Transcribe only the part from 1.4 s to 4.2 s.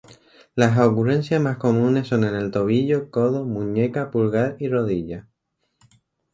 comunes son en el tobillo, codo, muñeca,